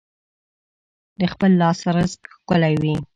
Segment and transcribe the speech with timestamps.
[1.19, 2.93] د خپل لاس رزق ښکلی وي.